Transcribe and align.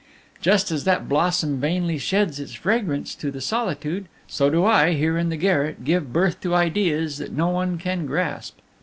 Just 0.41 0.71
as 0.71 0.83
that 0.85 1.07
blossom 1.07 1.59
vainly 1.59 1.99
sheds 1.99 2.39
its 2.39 2.53
fragrance 2.55 3.13
to 3.13 3.29
the 3.29 3.39
solitude, 3.39 4.07
so 4.25 4.49
do 4.49 4.65
I, 4.65 4.93
here 4.93 5.15
in 5.15 5.29
the 5.29 5.37
garret, 5.37 5.83
give 5.85 6.11
birth 6.11 6.41
to 6.41 6.55
ideas 6.55 7.19
that 7.19 7.33
no 7.37 7.49
one 7.49 7.77
can 7.77 8.07
grasp. 8.07 8.57